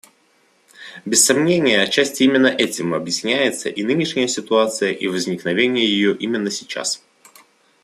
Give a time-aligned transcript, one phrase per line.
[1.05, 7.03] Без сомнения, отчасти именно этим объясняется и нынешняя ситуация, и возникновение ее именно сейчас.